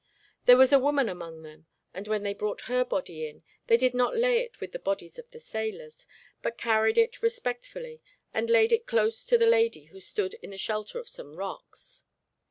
There 0.47 0.57
was 0.57 0.73
a 0.73 0.79
woman 0.79 1.07
among 1.07 1.43
them, 1.43 1.67
and 1.93 2.07
when 2.07 2.23
they 2.23 2.33
brought 2.33 2.61
her 2.61 2.83
body 2.83 3.27
in, 3.27 3.43
they 3.67 3.77
did 3.77 3.93
not 3.93 4.17
lay 4.17 4.39
it 4.39 4.59
with 4.59 4.71
the 4.71 4.79
bodies 4.79 5.19
of 5.19 5.29
the 5.29 5.39
sailors, 5.39 6.07
but 6.41 6.57
carried 6.57 6.97
it 6.97 7.21
respectfully 7.21 8.01
and 8.33 8.49
laid 8.49 8.71
it 8.71 8.87
close 8.87 9.23
to 9.25 9.37
the 9.37 9.45
lady 9.45 9.83
who 9.83 9.99
stood 9.99 10.33
in 10.41 10.49
the 10.49 10.57
shelter 10.57 10.97
of 10.97 11.07
some 11.07 11.35
rocks. 11.35 12.03